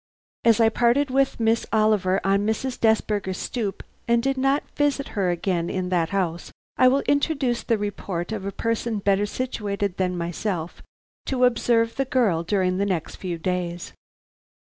As 0.43 0.59
I 0.59 0.69
parted 0.69 1.11
with 1.11 1.39
Miss 1.39 1.67
Oliver 1.71 2.19
on 2.23 2.43
Mrs. 2.43 2.79
Desberger's 2.79 3.37
stoop 3.37 3.83
and 4.07 4.23
did 4.23 4.35
not 4.35 4.63
visit 4.75 5.09
her 5.09 5.29
again 5.29 5.69
in 5.69 5.89
that 5.89 6.09
house, 6.09 6.51
I 6.75 6.87
will 6.87 7.01
introduce 7.07 7.61
the 7.61 7.77
report 7.77 8.31
of 8.31 8.43
a 8.43 8.51
person 8.51 8.97
better 8.97 9.27
situated 9.27 9.97
than 9.97 10.17
myself 10.17 10.81
to 11.27 11.45
observe 11.45 11.97
the 11.97 12.05
girl 12.05 12.41
during 12.41 12.79
the 12.79 12.85
next 12.87 13.17
few 13.17 13.37
days. 13.37 13.93